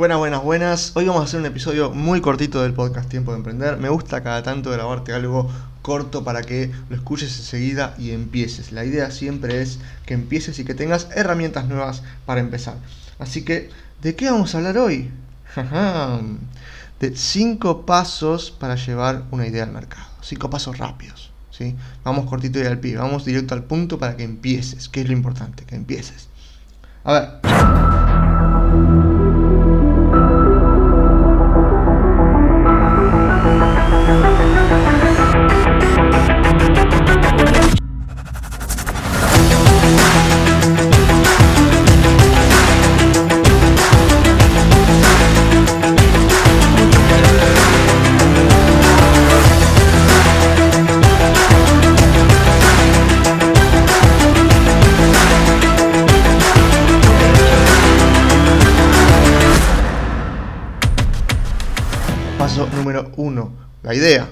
[0.00, 0.92] Buenas, buenas, buenas.
[0.94, 3.76] Hoy vamos a hacer un episodio muy cortito del podcast Tiempo de Emprender.
[3.76, 5.50] Me gusta cada tanto grabarte algo
[5.82, 8.72] corto para que lo escuches enseguida y empieces.
[8.72, 12.76] La idea siempre es que empieces y que tengas herramientas nuevas para empezar.
[13.18, 13.68] Así que,
[14.00, 15.10] ¿de qué vamos a hablar hoy?
[16.98, 20.06] de cinco pasos para llevar una idea al mercado.
[20.22, 21.30] Cinco pasos rápidos.
[21.50, 21.76] ¿sí?
[22.04, 22.96] Vamos cortito y al pie.
[22.96, 24.88] Vamos directo al punto para que empieces.
[24.88, 26.28] Que es lo importante, que empieces.
[27.04, 27.89] A ver.
[62.92, 63.52] Número uno,
[63.82, 64.28] la idea.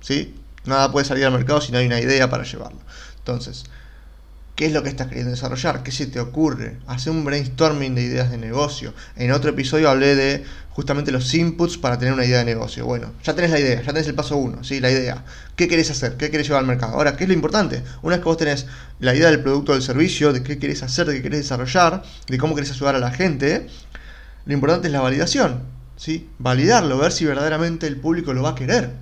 [0.00, 0.34] ¿sí?
[0.64, 2.80] Nada puede salir al mercado si no hay una idea para llevarlo.
[3.18, 3.64] Entonces,
[4.56, 5.82] ¿qué es lo que estás queriendo desarrollar?
[5.82, 6.78] ¿Qué se te ocurre?
[6.86, 8.92] Hace un brainstorming de ideas de negocio.
[9.16, 12.84] En otro episodio hablé de justamente los inputs para tener una idea de negocio.
[12.84, 14.80] Bueno, ya tenés la idea, ya tenés el paso uno, ¿sí?
[14.80, 15.24] la idea.
[15.56, 16.16] ¿Qué querés hacer?
[16.16, 16.94] ¿Qué querés llevar al mercado?
[16.94, 17.82] Ahora, ¿qué es lo importante?
[18.02, 18.66] Una vez que vos tenés
[18.98, 22.02] la idea del producto o del servicio, de qué querés hacer, de qué querés desarrollar,
[22.28, 23.66] de cómo querés ayudar a la gente,
[24.46, 25.79] lo importante es la validación.
[26.38, 28.94] Validarlo, ver si verdaderamente el público lo va a querer.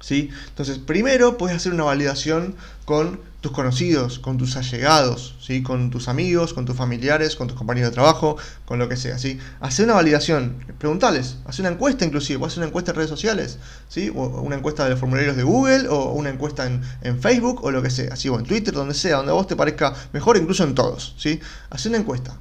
[0.00, 0.30] ¿sí?
[0.48, 5.62] Entonces, primero puedes hacer una validación con tus conocidos, con tus allegados, ¿sí?
[5.62, 9.18] con tus amigos, con tus familiares, con tus compañeros de trabajo, con lo que sea.
[9.18, 9.38] ¿sí?
[9.60, 14.10] Hacer una validación, preguntales, hacer una encuesta inclusive, hacer una encuesta en redes sociales, ¿sí?
[14.14, 17.82] o una encuesta de los formularios de Google, o una encuesta en, Facebook, o lo
[17.82, 18.28] que sea, ¿sí?
[18.28, 21.14] o en Twitter, donde sea, donde a vos te parezca mejor, incluso en todos.
[21.18, 21.38] ¿sí?
[21.70, 22.38] Hacer una encuesta,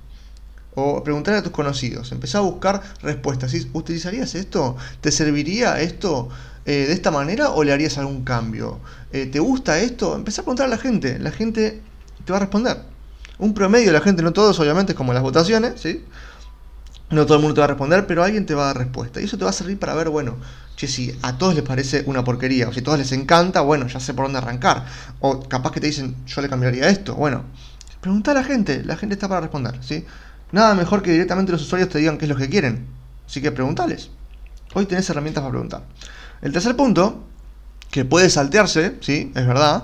[0.80, 3.52] o preguntar a tus conocidos, empezar a buscar respuestas.
[3.74, 4.78] ¿Utilizarías esto?
[5.02, 6.30] ¿Te serviría esto
[6.66, 8.80] eh, de esta manera o le harías algún cambio?
[9.12, 10.16] Eh, ¿Te gusta esto?
[10.16, 11.18] Empezar a preguntar a la gente.
[11.18, 11.82] La gente
[12.24, 12.78] te va a responder.
[13.40, 16.06] Un promedio de la gente, no todos, obviamente, es como las votaciones, ¿sí?
[17.10, 19.20] No todo el mundo te va a responder, pero alguien te va a dar respuesta.
[19.20, 20.36] Y eso te va a servir para ver, bueno,
[20.76, 23.88] che, si a todos les parece una porquería, o si a todos les encanta, bueno,
[23.88, 24.86] ya sé por dónde arrancar.
[25.22, 27.16] O capaz que te dicen, yo le cambiaría esto.
[27.16, 27.46] Bueno,
[28.00, 30.06] pregunta a la gente, la gente está para responder, ¿sí?
[30.52, 32.88] Nada mejor que directamente los usuarios te digan qué es lo que quieren.
[33.26, 34.10] Así que preguntales.
[34.74, 35.84] Hoy tenés herramientas para preguntar.
[36.42, 37.24] El tercer punto,
[37.92, 39.84] que puede saltearse, sí, es verdad,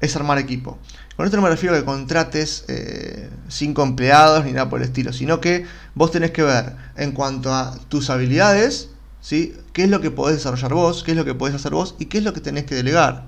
[0.00, 0.78] es armar equipo.
[1.16, 4.86] Con esto no me refiero a que contrates eh, cinco empleados ni nada por el
[4.86, 8.88] estilo, sino que vos tenés que ver en cuanto a tus habilidades,
[9.20, 9.54] ¿sí?
[9.74, 12.06] qué es lo que podés desarrollar vos, qué es lo que podés hacer vos y
[12.06, 13.26] qué es lo que tenés que delegar.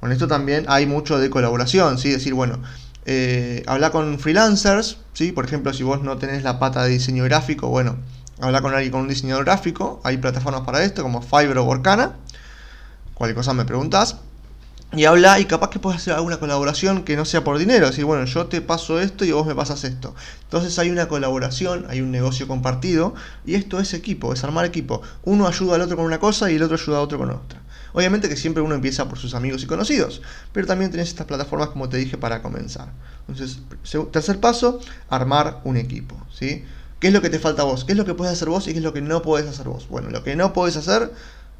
[0.00, 2.10] Con esto también hay mucho de colaboración, ¿sí?
[2.10, 2.60] decir, bueno,
[3.10, 5.32] eh, habla con freelancers, ¿sí?
[5.32, 7.96] por ejemplo, si vos no tenés la pata de diseño gráfico, bueno,
[8.38, 12.16] habla con alguien con un diseñador gráfico, hay plataformas para esto como Fiverr o Workana,
[13.14, 14.18] cualquier cosa me preguntas,
[14.92, 18.06] y habla y capaz que puedes hacer alguna colaboración que no sea por dinero, decir,
[18.06, 20.14] bueno, yo te paso esto y vos me pasas esto.
[20.44, 25.02] Entonces hay una colaboración, hay un negocio compartido y esto es equipo, es armar equipo.
[25.24, 27.60] Uno ayuda al otro con una cosa y el otro ayuda a otro con otra.
[27.92, 30.22] Obviamente que siempre uno empieza por sus amigos y conocidos,
[30.52, 32.88] pero también tenés estas plataformas como te dije para comenzar.
[33.28, 33.60] Entonces,
[34.10, 36.64] tercer paso, armar un equipo, ¿sí?
[36.98, 37.84] ¿Qué es lo que te falta a vos?
[37.84, 39.68] ¿Qué es lo que puedes hacer vos y qué es lo que no puedes hacer
[39.68, 39.86] vos?
[39.88, 41.12] Bueno, lo que no puedes hacer,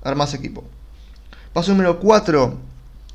[0.02, 0.64] armás equipo.
[1.52, 2.58] Paso número 4,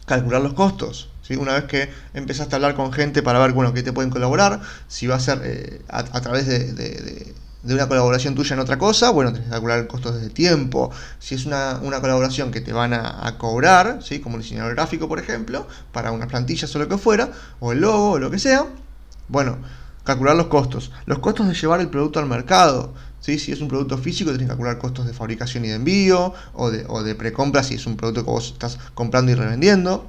[0.06, 1.10] calcular los costos.
[1.38, 4.62] Una vez que empezaste a hablar con gente para ver, bueno, qué te pueden colaborar,
[4.88, 7.34] si va a ser eh, a, través de
[7.64, 10.92] de una colaboración tuya en otra cosa, bueno, tenés que calcular el costo de tiempo.
[11.20, 14.20] Si es una, colaboración que te van a, cobrar, ¿sí?
[14.20, 17.80] como el diseñador gráfico, por ejemplo, para unas plantillas o lo que fuera, o el
[17.80, 18.68] logo o lo que sea,
[19.30, 19.58] bueno,
[20.04, 20.92] calcular los costos.
[21.06, 22.94] Los costos de llevar el producto al mercado.
[23.24, 23.40] ¿Sí?
[23.40, 26.70] Si es un producto físico, tenés que calcular costos de fabricación y de envío, o
[26.70, 30.06] de, o de precompra si es un producto que vos estás comprando y revendiendo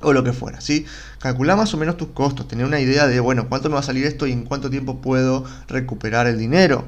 [0.00, 0.84] o lo que fuera, ¿sí?
[1.18, 3.82] Calcula más o menos tus costos, tener una idea de, bueno, cuánto me va a
[3.82, 6.84] salir esto y en cuánto tiempo puedo recuperar el dinero.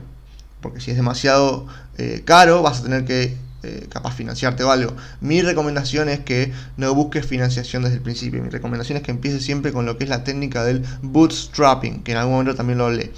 [0.60, 1.66] Porque si es demasiado
[1.96, 4.94] eh, caro, vas a tener que eh, capaz financiarte o algo.
[5.20, 8.42] Mi recomendación es que no busques financiación desde el principio.
[8.42, 12.12] Mi recomendación es que empieces siempre con lo que es la técnica del bootstrapping, que
[12.12, 13.12] en algún momento también lo hablé.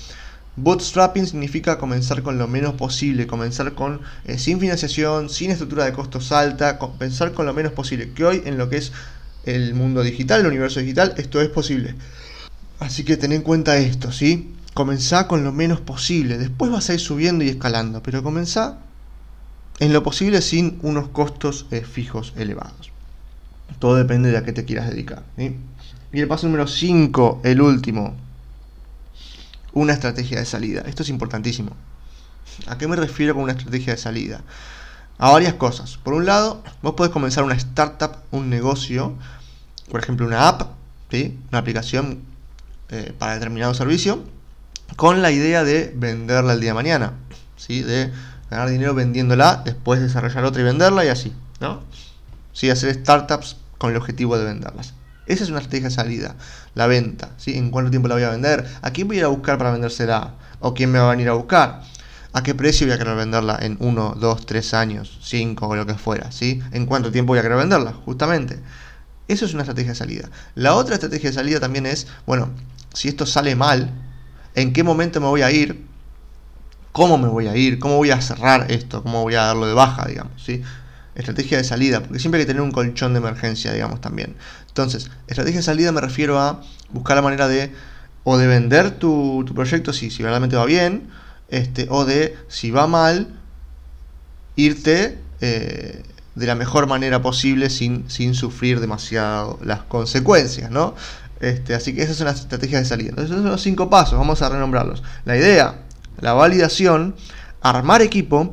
[0.56, 5.92] Bootstrapping significa comenzar con lo menos posible, comenzar con eh, sin financiación, sin estructura de
[5.92, 8.12] costos alta, comenzar con lo menos posible.
[8.12, 8.92] Que hoy en lo que es
[9.44, 11.94] el mundo digital, el universo digital, esto es posible.
[12.78, 14.54] Así que ten en cuenta esto, ¿sí?
[14.74, 18.78] Comenzá con lo menos posible, después vas a ir subiendo y escalando, pero comenzá
[19.78, 22.90] en lo posible sin unos costos eh, fijos elevados.
[23.78, 25.22] Todo depende de a qué te quieras dedicar.
[25.38, 28.14] Y el paso número 5, el último,
[29.72, 30.82] una estrategia de salida.
[30.86, 31.76] Esto es importantísimo.
[32.66, 34.42] ¿A qué me refiero con una estrategia de salida?
[35.18, 35.98] A varias cosas.
[35.98, 39.14] Por un lado, vos podés comenzar una startup, un negocio,
[39.90, 40.62] por ejemplo una app,
[41.10, 41.38] ¿sí?
[41.50, 42.20] una aplicación
[42.88, 44.24] eh, para determinado servicio,
[44.96, 47.12] con la idea de venderla el día de mañana,
[47.56, 47.82] ¿sí?
[47.82, 48.10] de
[48.50, 51.32] ganar dinero vendiéndola, después desarrollar otra y venderla y así.
[51.60, 51.82] ¿no?
[52.52, 52.70] ¿Sí?
[52.70, 54.94] Hacer startups con el objetivo de venderlas.
[55.30, 56.34] Esa es una estrategia de salida,
[56.74, 57.30] la venta.
[57.36, 57.56] ¿sí?
[57.56, 58.66] ¿En cuánto tiempo la voy a vender?
[58.82, 60.34] ¿A quién voy a ir a buscar para vendérsela?
[60.58, 61.82] ¿O quién me va a venir a buscar?
[62.32, 65.86] ¿A qué precio voy a querer venderla en 1, 2, 3 años, 5 o lo
[65.86, 66.32] que fuera?
[66.32, 66.60] ¿sí?
[66.72, 67.92] ¿En cuánto tiempo voy a querer venderla?
[67.92, 68.58] Justamente.
[69.28, 70.30] Eso es una estrategia de salida.
[70.56, 72.50] La otra estrategia de salida también es, bueno,
[72.92, 73.88] si esto sale mal,
[74.56, 75.86] ¿en qué momento me voy a ir?
[76.90, 77.78] ¿Cómo me voy a ir?
[77.78, 79.04] ¿Cómo voy a cerrar esto?
[79.04, 80.42] ¿Cómo voy a darlo de baja, digamos?
[80.44, 80.64] ¿sí?
[81.14, 84.36] Estrategia de salida, porque siempre hay que tener un colchón de emergencia, digamos, también.
[84.68, 86.62] Entonces, estrategia de salida me refiero a
[86.92, 87.72] buscar la manera de
[88.24, 91.08] o de vender tu, proyecto si, si verdaderamente va bien,
[91.48, 93.28] este, o de si va mal,
[94.56, 96.02] irte eh,
[96.34, 100.94] de la mejor manera posible sin, sin sufrir demasiado las consecuencias, ¿no?
[101.40, 103.10] Este, así que esas son las estrategias de salida.
[103.10, 105.02] Entonces, esos son los cinco pasos, vamos a renombrarlos.
[105.24, 105.80] La idea,
[106.20, 107.16] la validación,
[107.62, 108.52] armar equipo,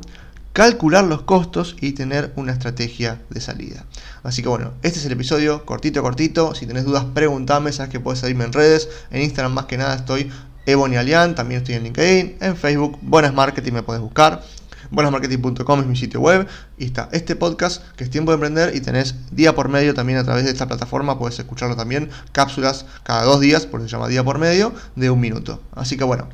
[0.52, 3.84] calcular los costos y tener una estrategia de salida.
[4.22, 6.54] Así que bueno, este es el episodio cortito, cortito.
[6.54, 8.88] Si tenés dudas, preguntame, sabes que puedes seguirme en redes.
[9.10, 10.30] En Instagram más que nada estoy
[10.66, 14.42] Ebonialian, también estoy en LinkedIn, en Facebook, Buenas Marketing me puedes buscar.
[14.90, 16.46] Buenasmarketing.com es mi sitio web
[16.78, 20.18] y está este podcast que es tiempo de emprender y tenés día por medio también
[20.18, 23.92] a través de esta plataforma, puedes escucharlo también, cápsulas cada dos días, por eso se
[23.92, 25.62] llama día por medio, de un minuto.
[25.72, 26.28] Así que bueno,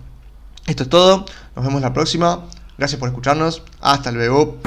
[0.66, 1.26] esto es todo,
[1.56, 2.44] nos vemos la próxima.
[2.78, 3.62] Gracias por escucharnos.
[3.80, 4.58] Hasta luego.